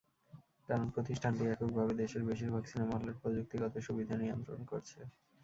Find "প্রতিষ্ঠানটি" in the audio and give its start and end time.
0.95-1.43